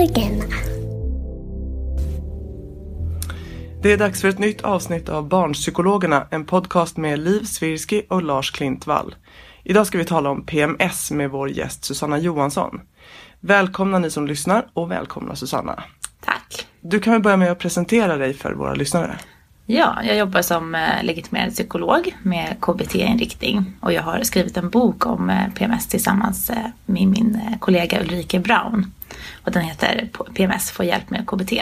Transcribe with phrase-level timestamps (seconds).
[0.00, 0.54] Barnpsykologerna.
[3.82, 8.22] Det är dags för ett nytt avsnitt av Barnpsykologerna, en podcast med Liv Svirsky och
[8.22, 9.14] Lars Klintvall.
[9.64, 12.80] Idag ska vi tala om PMS med vår gäst Susanna Johansson.
[13.40, 15.84] Välkomna ni som lyssnar och välkomna Susanna.
[16.20, 16.66] Tack.
[16.80, 19.18] Du kan väl börja med att presentera dig för våra lyssnare.
[19.72, 25.06] Ja, jag jobbar som eh, legitimerad psykolog med KBT-inriktning och jag har skrivit en bok
[25.06, 28.92] om eh, PMS tillsammans eh, med min kollega Ulrike Braun.
[29.44, 31.52] Och den heter PMS får hjälp med KBT.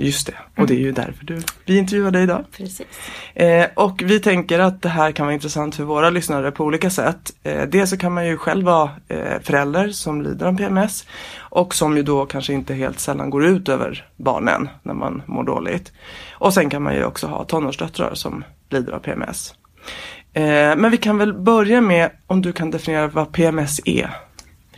[0.00, 2.44] Just det, och det är ju därför du, vi intervjuar dig idag.
[2.56, 2.86] Precis.
[3.34, 6.90] Eh, och vi tänker att det här kan vara intressant för våra lyssnare på olika
[6.90, 7.32] sätt.
[7.42, 11.06] Eh, dels så kan man ju själv vara eh, förälder som lider av PMS
[11.38, 15.44] och som ju då kanske inte helt sällan går ut över barnen när man mår
[15.44, 15.92] dåligt.
[16.32, 19.54] Och sen kan man ju också ha tonårsdöttrar som lider av PMS.
[20.32, 20.42] Eh,
[20.76, 24.10] men vi kan väl börja med om du kan definiera vad PMS är.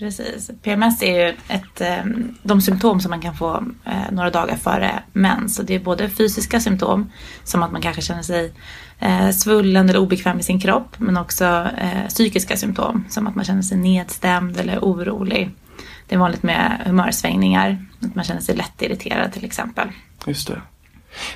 [0.02, 0.50] Precis.
[0.62, 2.04] PMS är ju ett, eh,
[2.42, 5.58] de symptom som man kan få eh, några dagar före mens.
[5.58, 7.12] Och det är både fysiska symptom,
[7.44, 8.52] som att man kanske känner sig
[8.98, 10.98] eh, svullen eller obekväm i sin kropp.
[10.98, 11.68] Men också
[12.08, 15.50] psykiska symptom, som att man känner sig nedstämd eller orolig.
[16.08, 19.88] Det är vanligt med humörsvängningar, att man känner sig lättirriterad till exempel.
[20.26, 20.60] Just det.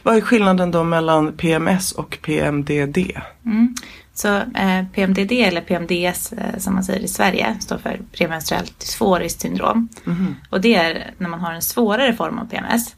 [0.03, 2.99] Vad är skillnaden då mellan PMS och PMDD?
[3.45, 3.75] Mm.
[4.17, 9.41] Så eh, PMDD eller PMDS eh, som man säger i Sverige står för premenstruellt dysforiskt
[9.41, 9.89] syndrom.
[10.05, 10.37] Mhm.
[10.51, 12.97] Och det är när man har en svårare form av PMS.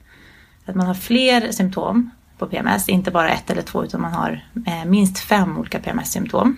[0.64, 4.44] Att man har fler symptom på PMS, inte bara ett eller två utan man har
[4.66, 6.56] eh, minst fem olika PMS-symptom.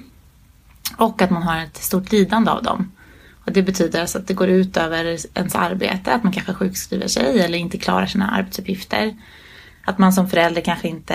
[0.97, 2.93] Och att man har ett stort lidande av dem.
[3.45, 7.09] Och det betyder alltså att det går ut över ens arbete, att man kanske sjukskriver
[7.09, 9.15] sig eller inte klarar sina arbetsuppgifter.
[9.85, 11.15] Att man som förälder kanske inte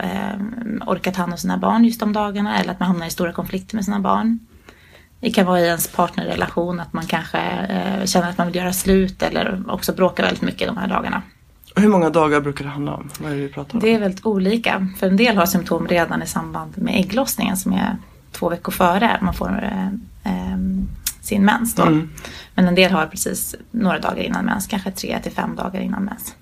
[0.00, 0.38] eh,
[0.86, 3.32] orkar ta hand om sina barn just de dagarna eller att man hamnar i stora
[3.32, 4.38] konflikter med sina barn.
[5.20, 8.72] Det kan vara i ens partnerrelation att man kanske eh, känner att man vill göra
[8.72, 11.22] slut eller också bråkar väldigt mycket de här dagarna.
[11.76, 13.10] Hur många dagar brukar det handla om?
[13.20, 13.80] Vad är det vi pratar om?
[13.80, 14.88] Det är väldigt olika.
[14.98, 17.96] För en del har symptom redan i samband med ägglossningen som är
[18.32, 19.86] två veckor före man får eh,
[20.32, 20.58] eh,
[21.20, 21.74] sin mens.
[21.74, 21.82] Då.
[21.82, 22.10] Mm.
[22.54, 26.04] Men en del har precis några dagar innan mens, kanske tre till fem dagar innan
[26.04, 26.34] mens.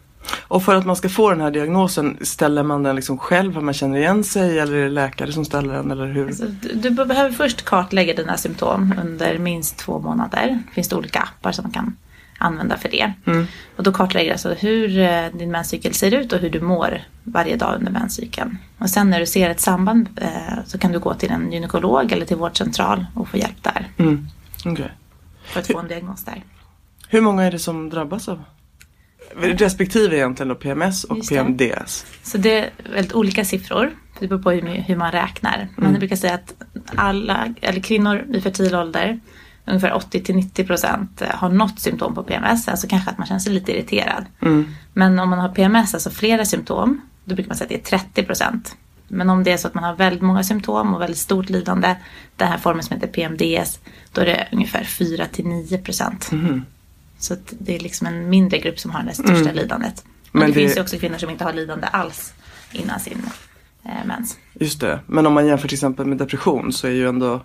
[0.48, 3.60] Och för att man ska få den här diagnosen, ställer man den liksom själv, för
[3.60, 6.26] man känner igen sig eller är det läkare som ställer den eller hur?
[6.26, 10.62] Alltså, du, behöver först kartlägga dina symptom under minst två månader.
[10.68, 11.96] Det finns det olika appar som man kan
[12.38, 13.12] använda för det.
[13.26, 13.46] Mm.
[13.76, 17.02] Och då kartlägger du alltså hur eh, din menscykel ser ut och hur du mår
[17.22, 18.58] varje dag under menscykeln.
[18.78, 22.12] Och sen när du ser ett samband eh, så kan du gå till en gynekolog
[22.12, 23.88] eller till vårdcentral och få hjälp där.
[23.96, 24.28] Mm.
[24.64, 24.90] Okej.
[25.44, 26.44] För att få en diagnos där.
[27.08, 28.42] Hur många är det som drabbas av?
[29.36, 31.28] Respektive egentligen då PMS och.
[31.28, 32.06] PMDS.
[32.22, 33.90] Så det är väldigt olika siffror.
[34.20, 35.68] Det beror på hur, man räknar.
[35.76, 36.54] Men jag brukar säga att
[36.94, 39.20] alla, eller kvinnor i fertil ålder,
[39.64, 42.68] ungefär 80-90% procent har något symptom på PMS.
[42.68, 44.24] Alltså kanske att man känner sig lite irriterad.
[44.92, 48.22] Men om man har PMS, alltså flera symptom, då brukar man säga att det är
[48.22, 48.26] 30%.
[48.26, 48.76] procent.
[49.08, 51.96] Men om det är så att man har väldigt många symptom och väldigt stort lidande,
[52.36, 53.80] den här formen som heter PMDS,
[54.12, 55.82] då är det ungefär 4-9%.
[55.82, 56.30] procent.
[57.24, 60.04] Så att det är liksom en mindre grupp som har det största lidandet.
[60.04, 62.34] Men, Men det, det- finns ju också kvinnor som inte har lidande alls
[62.72, 63.22] innan sin
[63.84, 64.38] eh, mens.
[64.60, 65.00] Just det.
[65.06, 67.40] Men om man jämför till exempel med depression så är ju ändå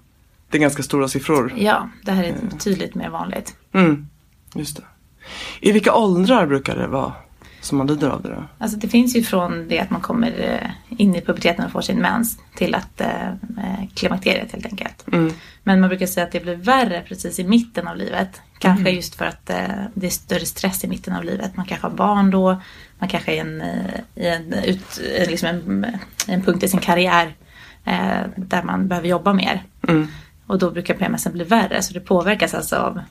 [0.50, 1.54] det är ganska stora siffror.
[1.58, 3.56] Ja, det här är betydligt mer vanligt.
[3.74, 4.08] Mm.
[4.56, 4.84] Just det.
[5.62, 7.14] I vilka åldrar brukar det vara?
[7.62, 8.44] Som man lider av det då?
[8.58, 11.82] Alltså det finns ju från det att man kommer eh, in i puberteten och får
[11.82, 15.06] sin mens till att eh, eh, klimakteriet helt enkelt.
[15.12, 15.34] Mm.
[15.64, 18.42] Men man brukar säga att det blir värre precis i mitten av livet.
[18.60, 18.96] Kanske Mm.
[18.96, 19.58] just för att eh,
[19.94, 21.58] det är större stress i mitten av livet.
[21.58, 22.62] Man kanske har barn då.
[23.00, 25.86] Man kanske är en, eh, i en, ut, liksom en,
[26.28, 27.36] en punkt i sin karriär
[27.86, 29.64] eh, där man behöver jobba mer.
[29.88, 30.08] Mm.
[30.48, 31.82] Och då brukar PMSen bli värre.
[31.82, 33.02] Så det påverkas alltså av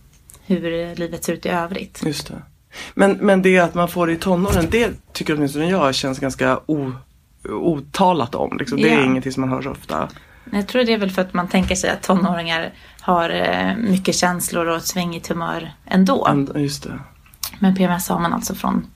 [0.46, 2.02] hur livet ser ut i övrigt.
[2.06, 2.42] Just det.
[2.94, 6.60] Men, men det att man får det i tonåren, det tycker åtminstone jag känns ganska
[6.66, 6.92] o,
[7.48, 8.56] otalat om.
[8.58, 8.78] Liksom.
[8.78, 9.04] Det är Ja.
[9.04, 10.08] ingenting som man hör så ofta.
[10.52, 14.14] Jag tror det är väl för att man tänker sig att tonåringar har eh, mycket
[14.14, 16.24] känslor och ett svängigt humör ändå.
[16.24, 16.98] And, just det.
[17.58, 18.86] Men PMS har man alltså från,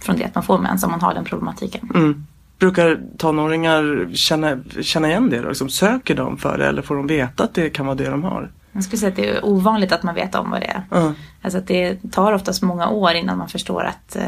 [0.00, 1.90] från det att man får mens om man har den problematiken.
[1.94, 2.26] Mm.
[2.58, 5.48] Brukar tonåringar känna, känna igen det då?
[5.48, 8.22] Liksom, söker de för det eller får de veta att det kan vara det de
[8.24, 8.50] har?
[8.72, 10.82] Jag skulle säga att det är ovanligt att man vet om vad det är.
[10.90, 11.12] Ja.
[11.42, 14.26] Alltså att det tar oftast många år innan man förstår att, eh,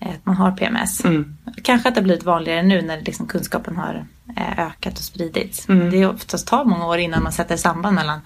[0.00, 1.04] att man har PMS.
[1.04, 1.36] Mm.
[1.62, 4.06] Kanske att det har blivit vanligare nu när liksom kunskapen har
[4.36, 5.68] eh, ökat och spridits.
[5.68, 5.90] Mm.
[5.90, 8.20] Det är oftast tar många år innan man sätter samband mellan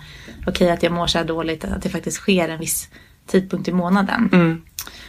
[0.46, 2.88] okej att jag mår så här dåligt, att det faktiskt sker en viss
[3.26, 4.30] tidpunkt i månaden.
[4.32, 4.62] Mm.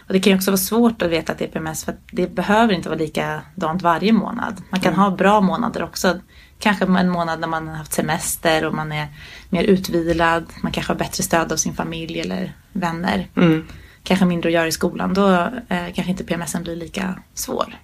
[0.08, 2.00] Och det kan ju också vara svårt att veta att det är PMS för att
[2.12, 4.62] det behöver inte vara likadant varje månad.
[4.70, 6.20] Man kan ha bra månader också.
[6.66, 9.08] Kanske en månad när man har haft semester och man är
[9.50, 10.46] mer utvilad.
[10.62, 13.28] Man kanske har bättre stöd av sin familj eller vänner.
[13.36, 13.66] Mm.
[14.04, 15.14] Kanske mindre att göra i skolan.
[15.14, 15.30] Då
[15.70, 17.76] eh, kanske inte PMSen blir lika svår.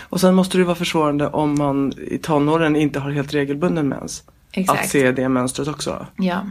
[0.00, 4.22] Och sen måste det vara försvårande om man i tonåren inte har helt regelbunden mens.
[4.52, 4.80] Exakt.
[4.80, 6.06] Att se det mönstret också.
[6.16, 6.46] Ja.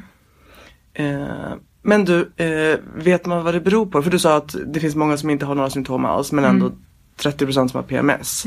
[0.93, 4.03] Eh, men du, eh, vet man vad det beror på?
[4.03, 6.71] För du sa att det finns många som inte har några symptom alls men ändå
[7.17, 8.45] 30% som har PMS.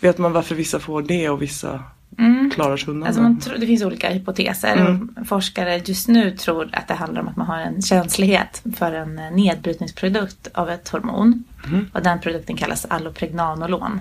[0.00, 1.84] Vet man varför vissa får det och vissa
[2.18, 2.50] Mm.
[2.54, 3.28] klarar sig undan Alltså det?
[3.28, 4.76] man tror, det finns olika hypoteser.
[4.76, 5.14] Mm.
[5.26, 9.18] Forskare just nu tror att det handlar om att man har en känslighet för en
[9.18, 11.44] eh, nedbrytningsprodukt av ett hormon.
[11.66, 11.90] Mm.
[11.92, 14.00] Och den produkten kallas allopregnanolon.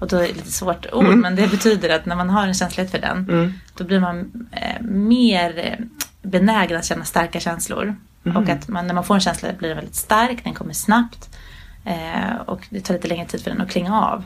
[0.00, 1.20] Och då är det lite svårt ord Mm.
[1.20, 4.82] men det betyder att när man har en känslighet för den då blir man eh,
[4.82, 5.86] mer eh,
[6.22, 7.96] benägen att känna starka känslor.
[8.24, 8.36] Mm.
[8.36, 11.36] Och att man, när man får en känsla blir den väldigt stark, den kommer snabbt.
[11.84, 14.24] Eh, och det tar lite längre tid för den att klinga av.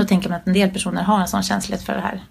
[0.00, 2.24] Då tänker man att en del personer har en sån känslighet för det här.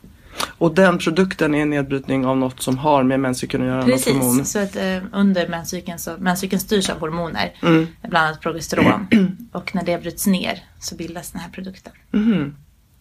[0.58, 3.84] Och den produkten är en nedbrytning av något som har med menscykeln att göra?
[3.84, 7.54] Precis, så att eh, under menscykeln så menscykeln styrs av hormoner.
[7.62, 7.88] Mm.
[8.02, 9.08] Bland annat progesteron.
[9.52, 11.94] och när det bryts ner så bildas den här produkten.
[12.12, 12.56] Mhm.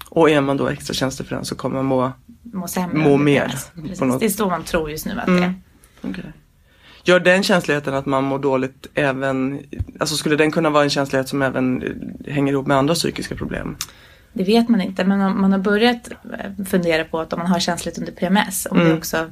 [0.09, 2.13] Och är man då extra känslig för den så kommer man må...
[2.43, 2.99] Må sämre.
[2.99, 3.55] Må mer,
[4.19, 5.37] Det är så man tror just nu att det är.
[5.37, 5.55] Mm.
[6.03, 6.33] Okej.
[7.05, 9.61] Gör den känsligheten att man mår dåligt även,
[10.01, 11.85] alltså skulle den kunna vara en känslighet som även
[12.27, 13.77] hänger ihop med andra psykiska problem?
[14.39, 17.49] Det vet man inte men om man har börjat eh, fundera på att om man
[17.49, 18.99] har känsligt under PMS om det Mm.
[18.99, 19.31] också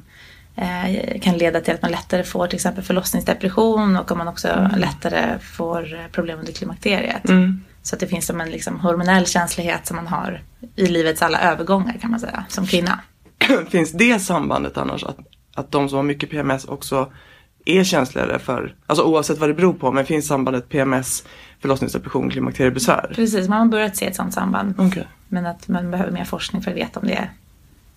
[0.55, 4.69] eh, kan leda till att man lättare får till exempel förlossningsdepression och om man också
[4.77, 7.29] lättare får eh, problem under klimakteriet.
[7.29, 7.63] Mm.
[7.83, 10.41] Så att det finns som en liksom hormonell känslighet som man har
[10.75, 12.99] i livets alla övergångar kan man säga som kvinna.
[13.69, 15.17] Finns det sambandet annars att,
[15.55, 17.11] att de som har mycket PMS också
[17.69, 21.23] är känsligare för, alltså oavsett vad det beror på, men finns sambandet PMS,
[21.59, 23.11] förlossningsdepression, klimakteriebesvär?
[23.15, 24.73] Precis, man har börjat se ett sådant samband.
[24.77, 25.07] Okej.
[25.27, 27.27] Men att man behöver mer forskning för att veta om det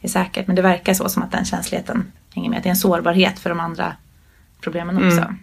[0.00, 0.46] är, säkert.
[0.46, 2.56] Men det verkar så som att den känsligheten hänger med.
[2.56, 3.96] Att det är en sårbarhet för de andra
[4.61, 5.20] problemen också.
[5.20, 5.38] Mm.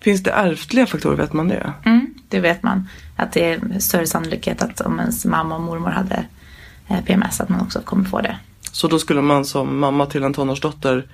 [0.00, 1.72] Finns det ärftliga faktorer, vet man det?
[1.84, 2.88] Mm, det vet man.
[3.16, 6.24] Att det är större sannolikhet att om ens mamma och mormor hade
[6.88, 8.36] eh, PMS att man också kommer få det.
[8.60, 11.08] Så då skulle man som mamma till en tonårsdotter,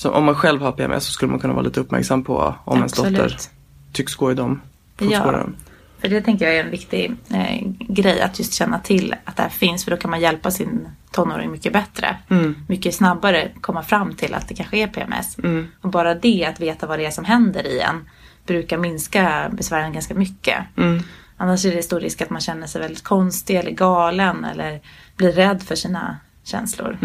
[0.00, 2.76] så om man själv har PMS så skulle man kunna vara lite uppmärksam på om
[2.76, 3.50] ens dotter Absolut.
[3.92, 4.60] tycks gå i de
[4.98, 5.06] Ja.
[5.06, 5.56] fotspåren.
[5.98, 9.42] För det tänker jag är en viktig eh, grej att just känna till att det
[9.42, 9.84] här finns.
[9.84, 12.16] För då kan man hjälpa sin tonåring mycket bättre.
[12.28, 12.54] Mm.
[12.68, 15.38] Mycket snabbare komma fram till att det kanske är PMS.
[15.38, 15.66] Mm.
[15.80, 18.08] Och bara det, att veta vad det är som händer i en,
[18.46, 20.58] brukar minska besvären ganska mycket.
[20.76, 21.02] Mm.
[21.36, 24.80] Annars är det stor risk att man känner sig väldigt konstig eller galen eller
[25.16, 26.98] blir rädd för sina känslor.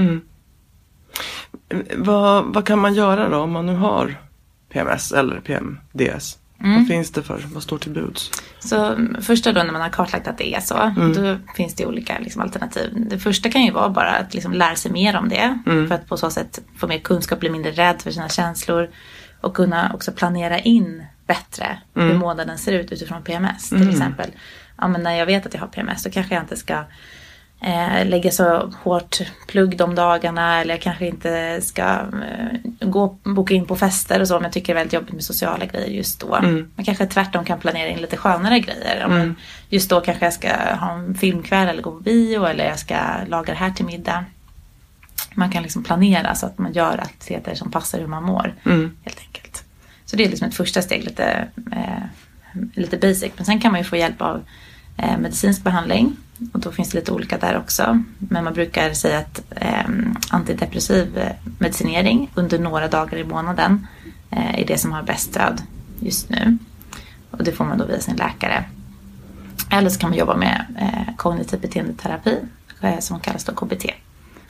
[1.70, 1.86] Mm.
[1.96, 4.16] Vad, vad kan man göra då om man nu har
[4.70, 6.38] PMS eller PMDS?
[6.60, 6.76] Mm.
[6.76, 7.46] Vad finns det för?
[7.54, 8.32] Vad står till buds?
[8.60, 11.86] Så mm, första då när man har kartlagt att det är så, då finns det
[11.86, 13.06] olika liksom, alternativ.
[13.10, 15.60] Det första kan ju vara bara att liksom, lära sig mer om det.
[15.66, 18.90] För att på så sätt få mer kunskap, bli mindre rädd för sina känslor.
[19.42, 23.70] Och kunna också planera in bättre hur månaden ser ut utifrån PMS.
[23.70, 24.32] Till exempel,
[24.78, 26.84] ja, men när jag vet att jag har PMS då kanske jag inte ska
[27.66, 33.54] eh, lägga så hårt plugg de dagarna eller jag kanske inte ska eh, gå, boka
[33.54, 35.88] in på fester och så om jag tycker det är väldigt jobbigt med sociala grejer
[35.88, 36.40] just då.
[36.76, 39.08] Man kanske tvärtom kan planera in lite skönare grejer.
[39.08, 39.36] Men
[39.70, 42.96] just då kanske jag ska ha en filmkväll eller gå på bio eller jag ska
[43.28, 44.26] laga det här till middag.
[45.34, 48.54] Man kan liksom planera så att man gör aktiviteter som passar hur man mår.
[48.66, 48.98] Mm.
[49.04, 49.64] Helt enkelt.
[50.06, 52.04] Så det är liksom ett första steg, lite, eh,
[52.74, 53.32] lite basic.
[53.36, 54.44] Men sen kan man ju få hjälp av
[54.98, 56.18] eh, medicinsk behandling.
[56.54, 58.04] Och då finns det lite olika där också.
[58.18, 59.89] Men man brukar säga att eh,
[60.30, 63.88] antidepressiv medicinering under några dagar i månaden
[64.32, 65.62] eh, är det som har bäst stöd
[66.00, 66.58] just nu.
[67.32, 68.63] Och det får man då via sin läkare.
[69.72, 72.38] Eller så kan man jobba med eh, kognitiv beteendeterapi
[72.82, 73.86] eh, som kallas då KBT.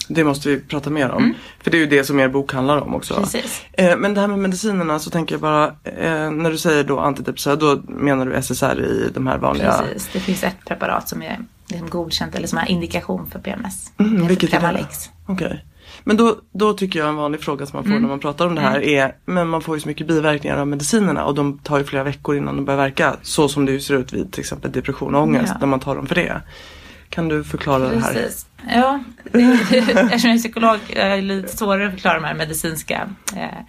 [0.07, 1.33] Det måste vi prata mer om.
[1.63, 3.13] För det är ju det som er bok handlar om också.
[3.13, 3.63] Precis.
[3.73, 6.99] Eh, men det här med medicinerna så tänker jag bara, eh, när du säger då
[6.99, 9.71] antidepressiva, då menar du SSRI, i de här vanliga?
[9.71, 13.91] Precis, det finns ett preparat som är liksom godkänt eller som har indikation för PMS.
[13.97, 14.85] Mm, vilket är det?
[15.25, 15.65] Okej.
[16.03, 18.01] Men då, då tycker jag en vanlig fråga som man får Mm.
[18.01, 20.67] när man pratar om det här är, men man får ju så mycket biverkningar av
[20.67, 23.15] medicinerna och de tar ju flera veckor innan de börjar verka.
[23.21, 25.57] Så som det ju ser ut vid till exempel depression och ångest Ja.
[25.59, 26.41] när man tar dem för det.
[27.09, 28.13] Kan du förklara det här?
[28.13, 28.45] Precis.
[28.73, 33.59] Ja, eftersom jag är psykolog är det lite svårare att förklara de här medicinska eh,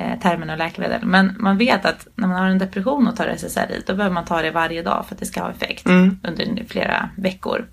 [0.00, 1.04] eh, termerna och läkemedel.
[1.04, 4.24] Men man vet att när man har en depression och tar SSRI då behöver man
[4.24, 6.18] ta det varje dag för att det ska ha effekt Mm.
[6.22, 7.66] under flera veckor.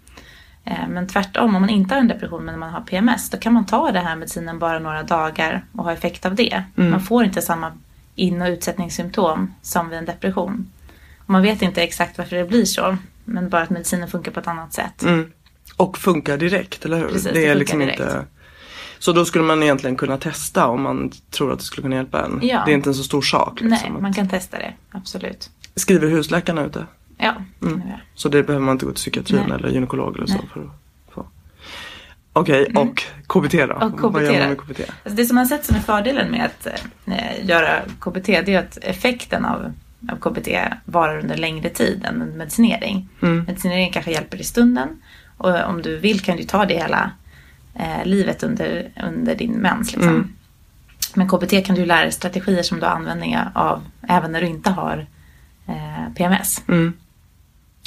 [0.66, 3.54] Eh, Men tvärtom, om man inte har en depression men man har PMS då kan
[3.54, 6.64] man ta den här medicinen bara några dagar och ha effekt av det.
[6.78, 6.92] Mm.
[6.92, 7.72] Man får inte samma
[8.16, 10.72] in och utsättningssymptom som vid en depression.
[11.18, 14.40] Och man vet inte exakt varför det blir så men bara att medicinen funkar på
[14.40, 15.04] ett annat sätt.
[15.04, 15.32] Mm.
[15.78, 17.08] Och funkar direkt, eller hur?
[17.08, 18.00] Precis, det det är liksom direkt.
[18.00, 18.26] inte...
[19.04, 22.26] Så då skulle man egentligen kunna testa om man tror att det skulle kunna hjälpa
[22.26, 22.40] en.
[22.44, 22.64] Ja.
[22.66, 23.62] Det är inte en så stor sak.
[23.62, 24.02] Nej, Liksom.
[24.02, 24.74] man kan testa det.
[24.92, 25.50] Absolut.
[25.76, 26.86] Skriver husläkarna ut det?
[27.18, 28.00] Ja, det vi göra.
[28.16, 29.58] Så det behöver man inte gå till psykiatrin Nej.
[29.58, 30.50] eller gynekolog eller så Nej.
[30.54, 30.70] för att
[31.14, 31.26] få.
[32.34, 33.74] Okej, och KBT då?
[33.74, 34.22] Och Vad KBT.
[34.34, 34.80] gör man med KBT?
[34.80, 36.68] Alltså det som man sett som är fördelen med att
[37.06, 39.74] eh, göra KBT det är att effekten av,
[40.12, 40.48] av KBT
[40.86, 43.10] varar under längre tid än medicinering.
[43.22, 43.44] Mm.
[43.44, 45.02] Medicinering kanske hjälper i stunden
[45.38, 47.12] och om du vill kan du ta det hela
[47.76, 49.92] eh, livet under, under din mens.
[49.94, 50.16] Liksom.
[50.16, 50.34] Mm.
[51.14, 54.48] Men KBT kan du lära dig strategier som du har användning av även när du
[54.48, 55.08] inte har
[55.68, 56.64] eh, PMS.
[56.68, 56.94] Mm.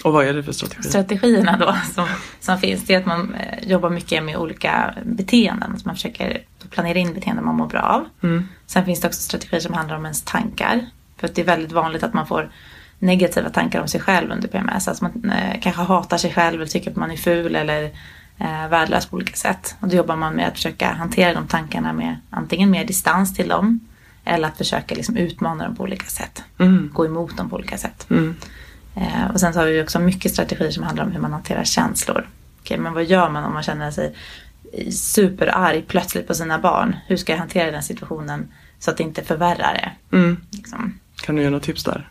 [0.04, 0.88] Och vad är det för strategi?
[0.88, 2.06] strategierna då som,
[2.40, 5.78] som finns det är att man eh, jobbar mycket med olika beteenden.
[5.78, 8.04] Så man försöker planera in beteenden man mår bra av.
[8.22, 8.48] Mm.
[8.66, 10.86] Sen finns det också strategier som handlar om ens tankar.
[11.16, 12.50] För att det är väldigt vanligt att man får
[12.98, 14.88] negativa tankar om sig själv under PMS.
[14.88, 17.90] Alltså man eh, kanske hatar sig själv eller tycker att man är ful eller
[18.38, 19.76] eh, värdelös på olika sätt.
[19.80, 23.48] Och då jobbar man med att försöka hantera de tankarna med antingen mer distans till
[23.48, 23.80] dem
[24.24, 26.42] eller att försöka liksom utmana dem på olika sätt.
[26.58, 26.90] Mm.
[26.92, 28.06] Gå emot dem på olika sätt.
[28.10, 28.36] Mm.
[28.94, 31.64] Eh, och sen så har vi också mycket strategier som handlar om hur man hanterar
[31.64, 32.28] känslor.
[32.60, 34.14] Okej, men vad gör man om man känner sig
[34.90, 36.96] superarg plötsligt på sina barn?
[37.06, 40.16] Hur ska jag hantera den situationen så att det inte förvärrar det?
[40.16, 40.40] Mm.
[40.50, 40.98] Liksom.
[41.22, 42.10] Kan du ge något tips där?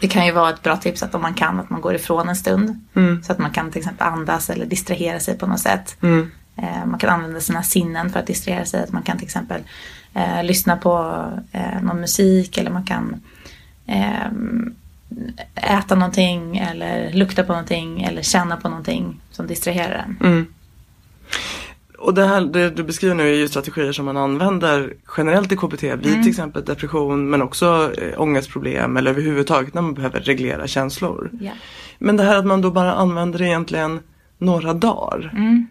[0.00, 2.28] Det kan ju vara ett bra tips att om man kan att man går ifrån
[2.28, 2.86] en stund.
[2.94, 3.22] Mm.
[3.22, 5.96] Så att man kan till exempel andas eller distrahera sig på något sätt.
[6.02, 6.30] Mm.
[6.56, 8.82] Eh, man kan använda sina sinnen för att distrahera sig.
[8.82, 9.62] Att man kan till exempel
[10.14, 13.20] eh, lyssna på eh, någon musik eller man kan
[13.86, 14.26] eh,
[15.54, 20.26] äta någonting eller lukta på någonting eller känna på någonting som distraherar en.
[20.26, 20.46] Mm.
[22.00, 25.56] Och det här det du beskriver nu är ju strategier som man använder generellt i
[25.56, 26.22] KBT vid Mm.
[26.22, 31.30] till exempel depression men också äh, ångestproblem eller överhuvudtaget när man behöver reglera känslor.
[31.40, 31.52] Ja.
[31.98, 34.00] Men det här att man då bara använder det egentligen
[34.38, 35.30] några dagar.
[35.36, 35.66] Mm.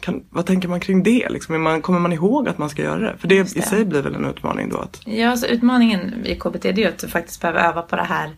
[0.00, 1.28] Kan, vad tänker man kring det?
[1.30, 1.62] Liksom?
[1.62, 3.14] Man, kommer man ihåg att man ska göra det?
[3.18, 3.66] För det, Just i det.
[3.66, 4.76] sig blir väl en utmaning då?
[4.76, 7.96] Att, Ja, så utmaningen i KBT det är ju att du faktiskt behöver öva på
[7.96, 8.32] det här eh,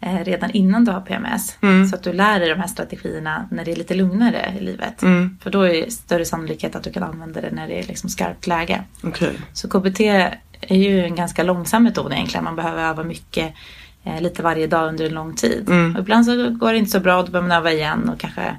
[0.00, 1.56] redan innan du har PMS.
[1.60, 1.88] Mm.
[1.88, 5.02] Så att du lär dig de här strategierna när det är lite lugnare i livet.
[5.02, 5.38] Mm.
[5.42, 8.10] För då är det större sannolikhet att du kan använda det när det är liksom
[8.10, 8.82] skarpt läge.
[9.02, 9.36] Okej.
[9.52, 10.00] Så KBT
[10.60, 12.44] är ju en ganska långsam metod egentligen.
[12.44, 13.54] Man behöver öva mycket,
[14.04, 15.68] eh, lite varje dag under en lång tid.
[15.68, 15.96] Mm.
[15.96, 18.56] Och ibland så går det inte så bra, då behöver man öva igen och kanske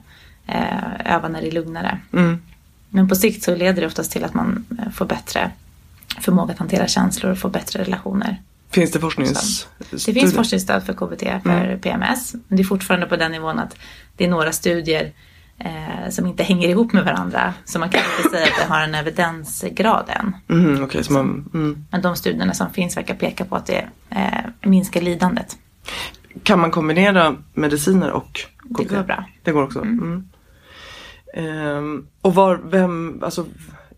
[0.47, 1.99] eh, öva när det är lugnare.
[2.13, 2.41] Mm.
[2.89, 5.51] Men på sikt så leder det oftast till att man eh, får bättre
[6.19, 8.41] förmåga att hantera känslor och få bättre relationer.
[8.71, 9.67] Finns det forsknings...
[10.05, 11.79] Det finns forskningsstöd för KBT för Mm.
[11.79, 12.33] PMS.
[12.47, 13.77] Men det är fortfarande på den nivån att
[14.17, 15.11] det är några studier
[15.57, 17.53] eh, som inte hänger ihop med varandra.
[17.65, 20.35] Så man kan inte säga att det har en evidensgrad än.
[20.49, 21.49] Mm, Okej, så man...
[21.53, 21.85] Mm.
[21.91, 25.57] Men de studierna som finns verkar peka på att det eh, minskar lidandet.
[26.43, 28.39] Kan man kombinera mediciner och
[28.75, 28.89] KBT?
[28.89, 29.25] Det går bra.
[29.43, 29.81] Det går också?
[29.81, 30.23] Mm.
[31.33, 33.45] Ehm, och var, vem, alltså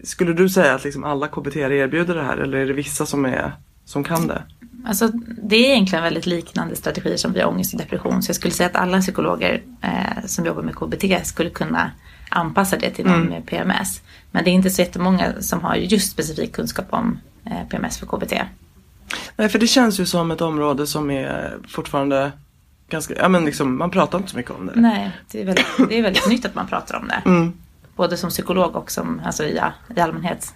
[0.04, 3.26] skulle du säga att liksom alla KBT erbjuder det här eller är det vissa som,
[3.26, 3.52] är,
[3.88, 4.44] som kan det?
[4.86, 5.08] Alltså,
[5.44, 8.24] det är egentligen väldigt liknande strategier som vid ångest och depression.
[8.24, 11.92] Så jag skulle säga att alla psykologer eh, som jobbar med KBT skulle kunna
[12.30, 13.30] anpassa det till någon Mm.
[13.30, 14.02] med PMS.
[14.32, 18.06] Men det är inte så jättemånga som har just specifik kunskap om eh, PMS för
[18.06, 18.34] KBT.
[19.36, 22.32] Nej, för det känns ju som ett område som är fortfarande
[22.90, 24.72] ganska, ja men liksom man pratar inte så mycket om det.
[24.76, 27.22] Nej, det är väldigt, det är väldigt nytt att man pratar om det.
[27.30, 27.54] Mm.
[27.96, 30.54] Både som psykolog och som, alltså, ja, i allmänhet.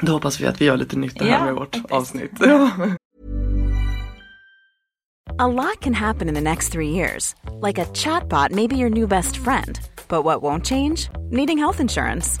[0.00, 2.30] Då hoppas vi att vi gör lite nytta här med vårt avsnitt.
[5.38, 7.34] A lot can happen in the next three years.
[7.62, 9.78] Like a chatbot may be your new best friend.
[10.08, 11.10] But what won't change?
[11.30, 12.40] Needing health insurance.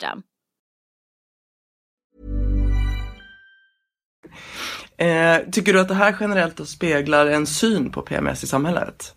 [4.97, 9.15] Eh, tycker du att det här generellt då speglar en syn på PMS i samhället?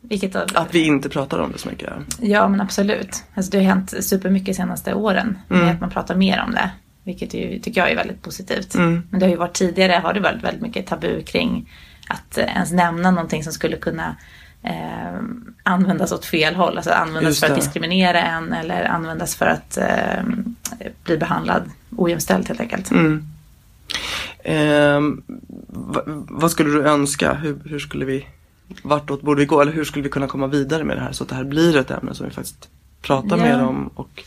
[0.00, 1.92] Vilket av, Att vi inte pratar om det så mycket?
[2.20, 3.24] Ja men absolut.
[3.34, 5.38] Alltså, det har hänt supermycket de senaste åren.
[5.50, 5.64] Mm.
[5.64, 6.70] Med att man pratar mer om det.
[7.04, 8.74] Vilket ju, tycker jag är väldigt positivt.
[8.74, 9.02] Mm.
[9.10, 11.70] Men det har ju varit tidigare har det varit väldigt mycket tabu kring
[12.08, 14.16] att eh, ens nämna någonting som skulle kunna
[14.64, 15.20] eh,
[15.62, 16.76] användas åt fel håll.
[16.76, 20.22] Alltså användas för att diskriminera en eller användas för att eh,
[21.04, 21.62] bli behandlad
[21.96, 22.90] ojämställt helt enkelt.
[22.90, 23.26] Mm.
[25.68, 27.34] Va, vad skulle du önska?
[27.34, 28.26] Hur, hur skulle vi,
[28.82, 29.60] vartåt borde vi gå?
[29.60, 31.76] Eller hur skulle vi kunna komma vidare med det här så att det här blir
[31.76, 32.68] ett ämne som vi faktiskt
[33.02, 33.42] pratar Ja.
[33.42, 33.90] mer om?
[33.94, 34.24] Och,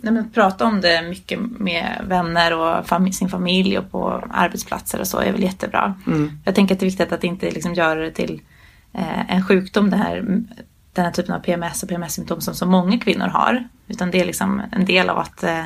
[0.00, 5.00] Nej, men prata om det mycket med vänner och fam- sin familj och på arbetsplatser
[5.00, 5.94] och så är väl jättebra.
[6.06, 8.38] mm, Jag tänker att det är viktigt att inte liksom göra det till eh,
[9.28, 10.16] en sjukdom det här,
[10.92, 13.68] den här typen av PMS och PMS-symptom som så många kvinnor har.
[13.88, 15.60] Utan det är liksom en del av att eh,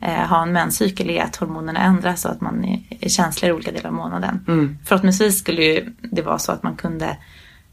[0.00, 3.72] eh, ha en menscykel är att hormonerna ändras och att man är, känslig i olika
[3.72, 4.44] delar av månaden.
[4.48, 7.16] mm, Förhoppningsvis skulle ju det vara så att man kunde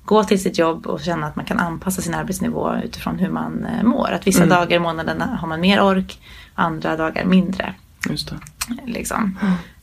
[0.06, 3.66] gå till sitt jobb och känna att man kan anpassa sin arbetsnivå utifrån hur man
[3.66, 4.12] eh, mår.
[4.12, 4.50] Att vissa Mm.
[4.58, 6.20] dagar i månaden har man mer ork,
[6.56, 7.74] andra dagar mindre.
[8.10, 8.38] just det.
[8.86, 9.38] Liksom.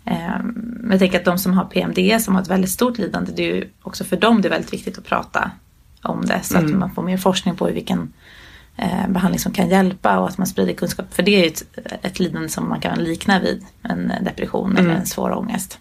[0.05, 3.33] Ehm, Men jag tänker att de som har PMDS, som har ett väldigt stort lidande,
[3.37, 5.51] det är ju också för dem det är väldigt viktigt att prata
[6.03, 6.41] om det.
[6.43, 6.79] Så att Mm.
[6.79, 8.13] man får mer forskning på vilken
[8.77, 11.07] eh, behandling som kan hjälpa och att man sprider kunskap.
[11.15, 11.65] För det är ju ett,
[12.03, 15.01] ett lidande som man kan likna vid en depression eller Mm.
[15.01, 15.79] en svår ångest.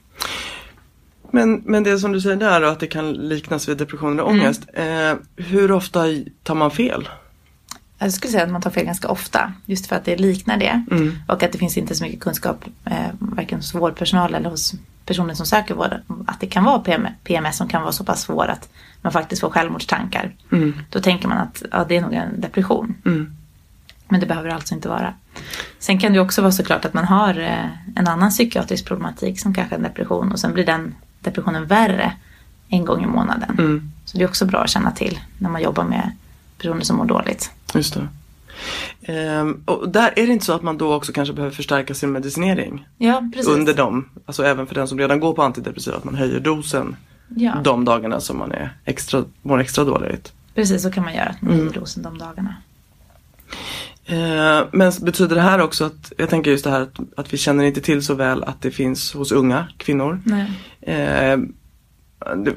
[1.31, 4.25] Men, men det som du säger där då, att det kan liknas vid depression eller
[4.27, 4.61] ångest.
[4.73, 6.03] Eh, hur ofta
[6.43, 7.09] tar man fel?
[7.99, 9.53] Jag skulle säga att man tar fel ganska ofta.
[9.65, 10.83] Just för att det liknar det.
[10.91, 11.15] Mm.
[11.27, 14.73] Och att det finns inte så mycket kunskap eh, varken hos vårdpersonal eller hos
[15.05, 15.93] personer som söker vård.
[16.27, 18.69] Att det kan vara PM, PMS som kan vara så pass svår att
[19.01, 20.31] man faktiskt får självmordstankar.
[20.51, 22.95] Mm, Då tänker man att ja, det är nog en depression.
[23.05, 23.35] mm,
[24.07, 25.13] Men det behöver det alltså inte vara.
[25.79, 29.53] Sen kan det också vara såklart att man har eh, en annan psykiatrisk problematik som
[29.53, 30.31] kanske en depression.
[30.31, 32.13] Och sen blir den depressionen värre
[32.69, 33.55] en gång i månaden.
[33.59, 36.11] mm, Så det är också bra att känna till när man jobbar med
[36.57, 37.51] personer som mår dåligt.
[37.79, 38.07] Just det.
[39.13, 42.11] Ehm, och där är det inte så att man då också kanske behöver förstärka sin
[42.11, 43.47] medicinering Ja, precis.
[43.47, 46.95] under dem, alltså även för den som redan går på antidepressiva, att man höjer dosen
[47.35, 47.61] ja.
[47.63, 50.33] de dagarna som man är extra, mår extra dåligt.
[50.55, 51.35] Precis, så kan man göra.
[51.41, 51.57] Mm.
[51.57, 52.55] Nio dosen de dagarna.
[54.05, 57.37] Eh, men betyder det här också att, jag tänker just det här att, att vi
[57.37, 60.21] känner inte till så väl att det finns hos unga kvinnor.
[60.25, 60.51] Nej.
[60.81, 61.39] Eh,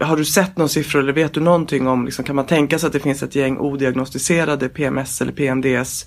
[0.00, 2.86] har du sett några siffror eller vet du någonting om, liksom, kan man tänka sig
[2.86, 6.06] att det finns ett gäng odiagnostiserade PMS eller PMDS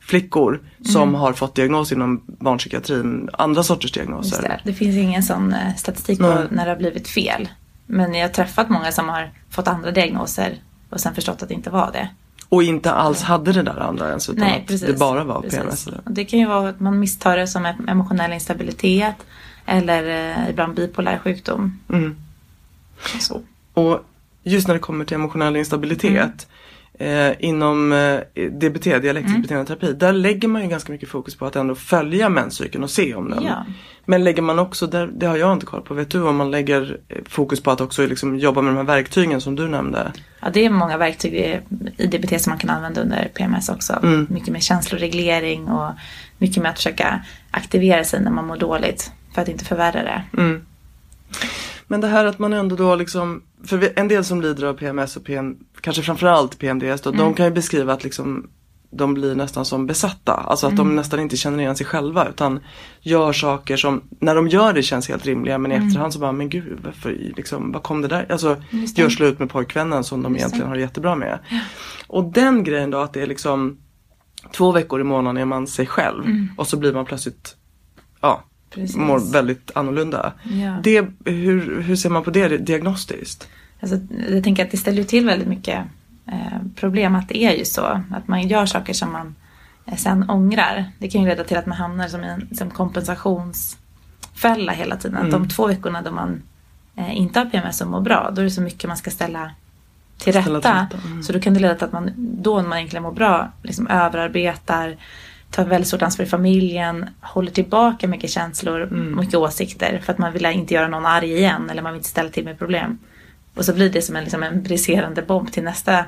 [0.00, 1.14] flickor som Mm.
[1.14, 4.42] har fått diagnos inom barnpsykiatrin, andra sorters diagnoser?
[4.42, 4.60] det.
[4.64, 6.44] det finns ingen sån eh, statistik på Nej.
[6.50, 7.48] när det har blivit fel.
[7.86, 10.54] Men jag har träffat många som har fått andra diagnoser
[10.90, 12.08] och sen förstått att det inte var det.
[12.48, 14.86] Och inte alls hade det där andra ens utan Nej, att precis.
[14.88, 15.58] det bara var Precis.
[15.58, 15.86] PMS?
[15.86, 16.00] Eller?
[16.04, 19.14] Det kan ju vara att man misstar det som em- emotionell instabilitet
[19.66, 21.78] eller eh, ibland bipolär sjukdom.
[21.88, 22.16] Mm.
[23.20, 23.42] Så.
[23.74, 24.00] Och
[24.42, 26.48] just när det kommer till emotionell instabilitet.
[26.98, 29.42] eh, inom eh, DBT, dialektisk Mm.
[29.42, 33.14] beteendeterapi, där lägger man ju ganska mycket fokus på att ändå följa menscykeln och se
[33.14, 33.44] om den.
[33.44, 33.64] Ja.
[34.04, 36.50] Men lägger man också, där, det har jag inte koll på, vet du om man
[36.50, 40.12] lägger eh, fokus på att också liksom jobba med de här verktygen som du nämnde?
[40.40, 41.60] Ja, det är många verktyg i-
[41.96, 43.98] i DBT som man kan använda under PMS också.
[44.02, 44.26] Mm.
[44.30, 45.92] Mycket med känsloreglering och
[46.38, 50.22] mycket med att försöka aktivera sig när man mår dåligt för att inte förvärra det.
[50.38, 50.62] Mm.
[51.86, 55.16] Men det här att man ändå då liksom, för en del som lider av PMS
[55.16, 58.50] och PM, kanske framförallt PMDS då, de kan ju beskriva att liksom
[58.90, 60.32] de blir nästan som besatta.
[60.32, 62.60] Alltså att de nästan inte känner igen sig själva utan
[63.00, 66.32] gör saker som, när de gör det känns helt rimliga men i efterhand så bara,
[66.32, 68.26] men gud varför, liksom, vad kom det där?
[68.32, 69.02] Alltså Just det.
[69.02, 71.38] gör slut med pojkvännen som de Just egentligen har det jättebra med.
[72.06, 73.78] Och den grejen då att det är liksom
[74.52, 76.24] två veckor i månaden är man sig själv
[76.56, 77.56] och så blir man plötsligt,
[78.20, 78.96] ja, Precis.
[78.96, 80.32] mår väldigt annorlunda.
[80.42, 80.76] Ja.
[80.82, 83.48] Det, hur, hur ser man på det diagnostiskt?
[83.80, 85.78] Alltså, jag tänker att det ställer till väldigt mycket
[86.26, 88.02] eh, problem att det är ju så.
[88.10, 89.34] Att man gör saker som man
[89.86, 90.84] eh, sen ångrar.
[90.98, 95.16] Det kan ju leda till att man hamnar som i en som kompensationsfälla hela tiden.
[95.16, 95.42] Att Mm.
[95.42, 96.42] de två veckorna då man
[96.96, 99.50] eh, inte har PMS och mår bra, då är det så mycket man ska ställa
[100.18, 100.86] till Ställa rätta.
[100.88, 101.22] till rätta, mm.
[101.22, 103.86] Så då kan det leda till att man då när man egentligen mår bra liksom
[103.86, 104.96] överarbetar,
[105.50, 109.16] tar väldigt stort ansvar i familjen, håller tillbaka mycket känslor, Mm.
[109.16, 112.08] mycket åsikter för att man vill inte göra någon arg igen eller man vill inte
[112.08, 112.98] ställa till med problem.
[113.54, 116.04] Och så blir det som en, liksom en briserande bomb till nästa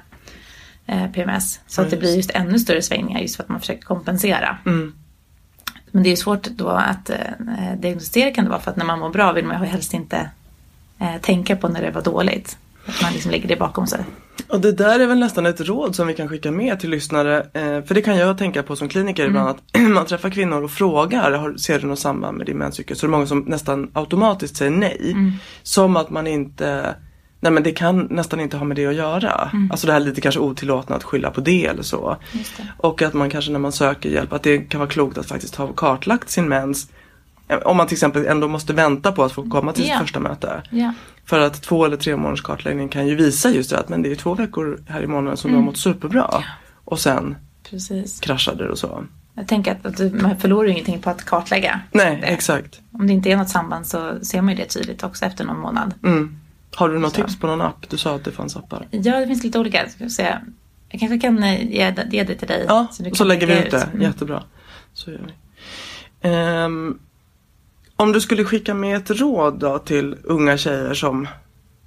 [0.87, 1.61] eh, PMS.
[1.67, 4.59] Så att det blir just ännu större svängningar just för att man försöker kompensera.
[4.67, 4.95] Mm.
[5.91, 7.17] Men det är ju svårt då att eh,
[7.79, 10.31] diagnostisera kan det vara för att när man mår bra vill man ju helst inte
[11.01, 12.59] eh, tänka på när det var dåligt.
[12.87, 14.05] Att man liksom lägger det bakom sig.
[14.49, 17.47] Och det där är väl nästan ett råd som vi kan skicka med till lyssnare.
[17.55, 20.71] Eh, för det kan jag tänka på som kliniker ibland att man träffar kvinnor och
[20.71, 22.97] frågar, ser du något samband med din menscykel?
[22.97, 25.17] Så är det många som nästan automatiskt säger nej.
[25.63, 26.95] Som att man inte,
[27.41, 29.51] nej men det kan nästan inte ha med det att göra.
[29.71, 32.17] Alltså det här lite kanske otillåtna att skylla på det eller så.
[32.33, 32.39] Det.
[32.77, 35.57] Och att man kanske när man söker hjälp, att det kan vara klokt att faktiskt
[35.57, 36.91] ha kartlagt sin mens.
[37.65, 39.99] Om man till exempel ändå måste vänta på att få komma till sitt Ja.
[39.99, 40.63] första möte.
[40.71, 40.93] Ja.
[41.25, 44.11] För att två eller tre månaders kartläggning kan ju visa just det att men det
[44.11, 46.45] är två veckor här i månaden som du har mått superbra.
[46.85, 47.37] Och sen
[47.71, 48.21] Precis.
[48.21, 49.05] kraschade det och så.
[49.35, 51.81] Jag tänker att, att du, man förlorar ju ingenting på att kartlägga.
[51.93, 52.27] Nej, det.
[52.27, 52.81] exakt.
[52.93, 55.59] Om det inte är något samband så ser man ju det tydligt också efter någon
[55.61, 55.95] månad.
[56.05, 56.39] Mm.
[56.75, 57.23] Har du något Så.
[57.23, 57.91] tips på någon app?
[57.91, 58.87] Du sa att det fanns appar.
[58.91, 59.89] Ja, det finns lite olika.
[59.89, 60.43] Ska jag, säga.
[60.89, 62.65] jag kanske kan eh, ge, ge det till dig.
[62.69, 63.83] Ja, så kan lägger vi ut det.
[63.83, 64.03] Mm.
[64.03, 64.43] Jättebra.
[64.93, 65.33] Så gör vi.
[66.29, 66.99] Ehm,
[68.03, 71.29] om du skulle skicka med ett råd då till unga tjejer som,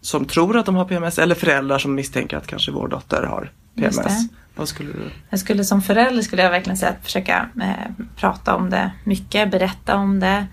[0.01, 3.51] som tror att de har PMS eller föräldrar som misstänker att kanske vår dotter har
[3.75, 4.29] PMS.
[4.55, 5.11] Vad skulle du?
[5.29, 9.51] Jag skulle som förälder skulle jag verkligen säga att försöka eh, prata om det mycket,
[9.51, 10.45] berätta om det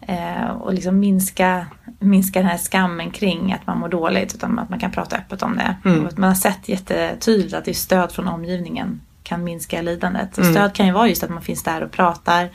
[0.00, 1.66] eh, och liksom minska,
[1.98, 5.42] minska den här skammen kring att man mår dåligt utan att man kan prata öppet
[5.42, 5.76] om det.
[5.84, 6.08] Mm.
[6.16, 10.38] Man har sett jättetydligt att det är stöd från omgivningen kan minska lidandet.
[10.38, 10.54] Och Mm.
[10.54, 12.48] stöd kan ju vara just att man finns där och pratar,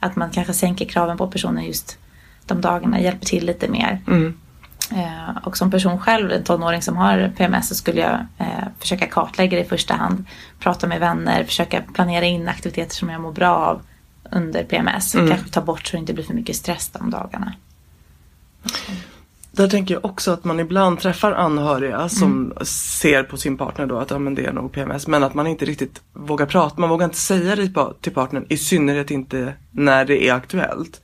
[0.00, 1.98] att man kanske sänker kraven på personen just
[2.46, 4.00] de dagarna, hjälper till lite mer.
[4.06, 4.34] Mm.
[4.90, 9.06] Eh, och som person själv, en tonåring som har PMS, så skulle jag eh, försöka
[9.06, 10.24] kartlägga det i första hand.
[10.58, 13.82] Prata med vänner, försöka planera in aktiviteter som jag mår bra av
[14.32, 15.14] under PMS.
[15.14, 15.28] Mm.
[15.28, 17.54] Kanske ta bort så det inte blir för mycket stress de dagarna.
[19.50, 22.66] Där tänker jag också att man ibland träffar anhöriga som Mm.
[22.66, 25.46] ser på sin partner då att ja, men det är nog PMS men att man
[25.46, 26.80] inte riktigt vågar prata.
[26.80, 31.00] Man vågar inte säga det till partnern i synnerhet inte när det är aktuellt.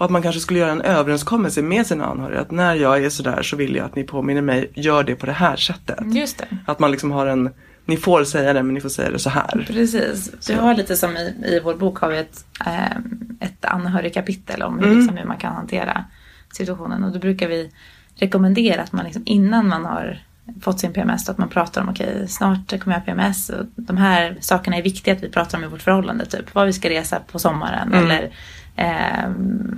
[0.00, 3.10] Och att man kanske skulle göra en överenskommelse med sina anhöriga att när jag är
[3.10, 5.98] sådär så vill jag att ni påminner mig, gör det på det här sättet.
[6.14, 6.46] Just det.
[6.66, 7.50] Att man liksom har en,
[7.84, 9.64] ni får säga det men ni får säga det så här.
[9.66, 10.32] Precis.
[10.50, 12.96] Jag har lite som i, i vår bok har vi ett, eh,
[13.40, 14.98] ett anhörigkapitel om hur, Mm.
[14.98, 16.04] liksom, hur man kan hantera
[16.52, 17.04] situationen.
[17.04, 17.70] Och då brukar vi
[18.14, 20.18] rekommendera att man liksom, innan man har
[20.62, 23.96] fått sin PMS att man pratar om okej snart kommer jag ha PMS och de
[23.96, 26.26] här sakerna är viktiga att vi pratar om i vårt förhållande.
[26.26, 28.04] Typ vad vi ska resa på sommaren Mm.
[28.04, 28.30] eller
[28.80, 29.30] eh,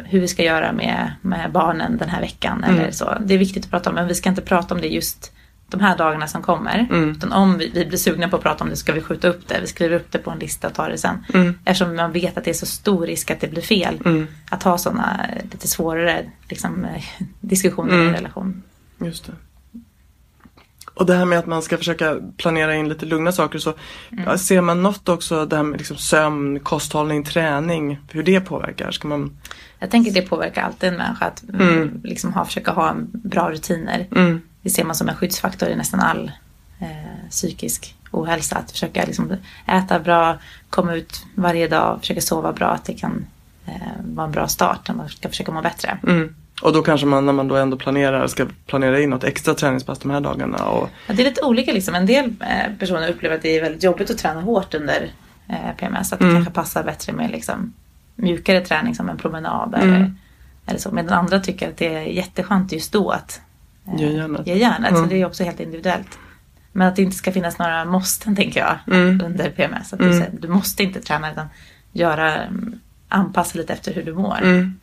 [0.05, 2.81] hur vi ska göra med, med barnen den här veckan Mm.
[2.81, 3.17] eller så.
[3.21, 5.33] Det är viktigt att prata om men vi ska inte prata om det just
[5.69, 6.79] de här dagarna som kommer.
[6.91, 7.11] Mm.
[7.11, 9.49] Utan om vi, vi blir sugna på att prata om det ska vi skjuta upp
[9.49, 9.59] det.
[9.61, 11.25] Vi skriver upp det på en lista och tar det sen.
[11.35, 11.59] Mm.
[11.65, 14.01] Eftersom man vet att det är så stor risk att det blir fel.
[14.05, 14.27] Mm.
[14.51, 16.87] Att ha sådana lite svårare liksom,
[17.41, 18.09] diskussioner i Mm.
[18.09, 18.63] en relation.
[19.01, 19.33] Just det.
[20.95, 23.75] Och det här med att man ska försöka planera in lite lugna saker så
[24.11, 24.39] Mm.
[24.39, 28.91] ser man något också det här med liksom sömn, kosthållning, träning, hur det påverkar?
[28.91, 29.37] Ska man...
[29.79, 31.69] Jag tänker det påverkar alltid en människa att mm.
[31.69, 32.01] Mm.
[32.05, 34.07] liksom ha, försöka ha bra rutiner.
[34.17, 34.41] Mm.
[34.63, 36.33] Det ser man som en skyddsfaktor i nästan all
[36.81, 38.57] eh, psykisk ohälsa.
[38.57, 40.39] Att försöka liksom äta bra,
[40.71, 42.69] komma ut varje dag, försöka sova bra.
[42.69, 43.27] Att det kan
[43.67, 43.73] eh,
[44.05, 45.99] vara en bra start när man ska försöka må bättre.
[46.07, 46.35] Mm.
[46.63, 49.99] Och då kanske man när man då ändå planerar ska planera in något extra träningspass
[49.99, 50.65] de här dagarna.
[50.65, 50.89] Och...
[51.07, 51.95] Ja, det är lite olika liksom.
[51.95, 55.11] En del eh, personer upplever att det är väldigt jobbigt att träna hårt under
[55.49, 56.13] eh, PMS.
[56.13, 56.37] Att det Mm.
[56.37, 57.73] kanske passar bättre med liksom,
[58.17, 59.75] mjukare träning som en promenad.
[59.75, 59.89] Mm.
[59.95, 60.15] Eller,
[60.67, 60.91] eller så.
[60.93, 63.41] Medan andra tycker att det är jätteskönt just då att
[63.89, 64.47] eh, Ge järnet.
[64.47, 64.91] ge järnet.
[64.91, 65.03] Mm.
[65.03, 66.19] Så det är också helt individuellt.
[66.73, 69.21] Men att det inte ska finnas några måsten tänker jag Mm.
[69.25, 69.93] under PMS.
[69.93, 71.47] Att du, säger, du måste inte träna utan
[71.93, 74.39] göra, mm, anpassa lite efter hur du mår.
[74.43, 74.79] Mm.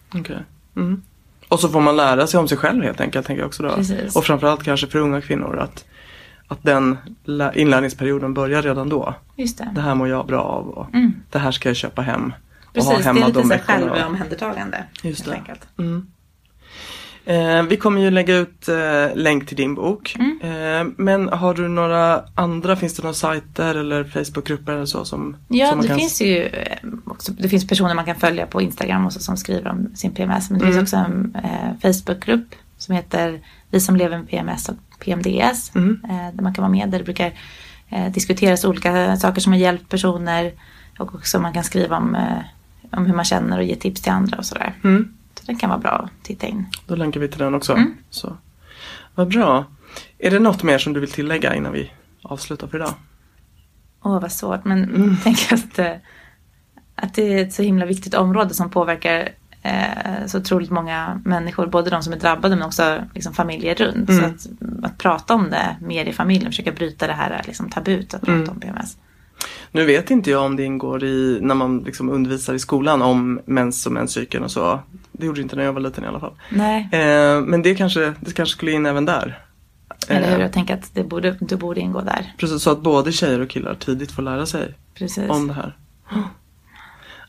[1.49, 3.75] Och så får man lära sig om sig själv helt enkelt tänker jag också då.
[3.75, 4.15] Precis.
[4.15, 5.85] Och framförallt kanske för unga kvinnor att,
[6.47, 9.13] att den lä- inlärningsperioden börjar redan då.
[9.35, 9.69] Just det.
[9.75, 11.13] Det här mår jag bra av och Mm.
[11.31, 12.33] det här ska jag köpa hem.
[12.67, 14.83] och Precis, ha det hemma är lite de så självomhändertagande.
[15.03, 15.39] Just helt det.
[15.39, 15.67] enkelt.
[15.79, 16.07] Mm.
[17.25, 20.15] Eh, vi kommer ju lägga ut eh, länk till din bok.
[20.19, 20.39] Mm.
[20.41, 25.35] Eh, men har du några andra, finns det några sajter eller Facebookgrupper eller så som,
[25.47, 25.97] Ja, som det kan...
[25.97, 29.67] finns ju eh, också, det finns personer man kan följa på Instagram också som skriver
[29.71, 30.49] om sin PMS.
[30.49, 30.77] Men det Mm.
[30.77, 33.39] finns också en eh, Facebookgrupp som heter
[33.71, 35.75] Vi som lever med PMS och PMDS.
[35.75, 35.99] Mm.
[36.09, 36.89] Eh, där man kan vara med.
[36.89, 37.31] Där det brukar
[38.13, 40.51] diskuteras olika saker som har hjälpt personer.
[40.99, 42.17] Och också man kan skriva om,
[42.91, 44.73] om hur man känner och ge tips till andra och sådär.
[44.83, 45.13] Mm.
[45.49, 46.65] Det kan vara bra att titta in.
[46.87, 47.73] Då länkar vi till den också.
[47.73, 47.93] Mm.
[48.09, 48.37] Så.
[49.15, 49.65] Vad bra.
[50.17, 52.93] Är det något mer som du vill tillägga innan vi avslutar för idag?
[54.03, 54.65] Åh, vad svårt.
[54.65, 55.17] Men Mm.
[55.23, 55.91] tänk att, eh,
[56.95, 59.29] att det är ett så himla viktigt område som påverkar
[59.61, 61.67] eh, så otroligt många människor.
[61.67, 64.09] Både de som är drabbade men också liksom, familjer runt.
[64.09, 64.21] Mm.
[64.21, 64.47] Så att,
[64.85, 68.33] att prata om det mer i familjen, försöka bryta det här liksom, tabut att prata
[68.33, 68.49] Mm.
[68.49, 68.97] om PMS.
[69.71, 73.39] Nu vet inte jag om det ingår i när man liksom undervisar i skolan om
[73.45, 74.79] mens och menscykeln och så.
[75.19, 76.33] Det gjorde det inte när jag var liten i alla fall.
[76.49, 79.39] Nej, Eh, men det kanske, det kanske skulle in även där.
[80.07, 80.35] eller hur?
[80.37, 82.33] Eh, Jag tänker att det borde, det borde ingå där.
[82.37, 85.29] Precis, så att både tjejer och killar tidigt får lära sig Precis.
[85.29, 85.77] om det här.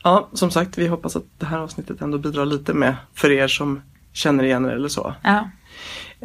[0.03, 3.47] Ja, som sagt, vi hoppas att det här avsnittet ändå bidrar lite med för er
[3.47, 3.81] som
[4.13, 5.13] känner igen er eller så.
[5.23, 5.49] Ja,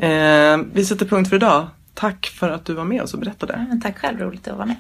[0.02, 1.66] Eh, vi sätter punkt för idag.
[1.94, 3.66] Tack för att du var med oss och berättade.
[3.68, 4.76] men tack själv, roligt att vara med.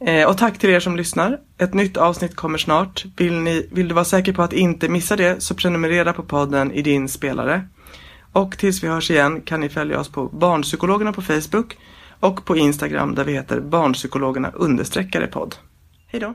[0.00, 1.38] Eh, och tack till er som lyssnar.
[1.58, 3.04] Ett nytt avsnitt kommer snart.
[3.16, 6.72] Vill, ni, vill du vara säker på att inte missa det så prenumerera på podden
[6.72, 7.68] i din spelare.
[8.32, 11.76] Och tills vi hörs igen kan ni följa oss på Barnpsykologerna på Facebook
[12.20, 15.54] och på Instagram där vi heter Barnpsykologerna understreckare podd.
[16.06, 16.34] Hej då!